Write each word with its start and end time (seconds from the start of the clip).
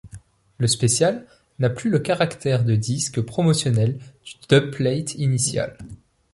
Le 0.57 0.65
special 0.65 1.27
n'a 1.59 1.69
plus 1.69 1.91
le 1.91 1.99
caractère 1.99 2.65
de 2.65 2.75
disque 2.75 3.21
promotionnel 3.21 3.99
du 4.25 4.33
dubplate 4.49 5.13
initial. 5.13 5.77